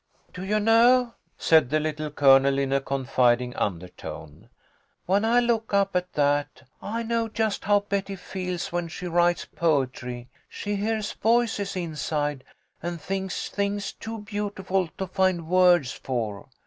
[0.33, 4.49] "Do you know," said the Little Colonel, in a con fiding undertone,
[5.05, 9.45] "when I look up at that, I know just how Betty feels when she writes
[9.45, 10.27] poetry.
[10.49, 12.43] She heahs voices inside,
[12.81, 16.47] and thinks things too beautiful to find words for.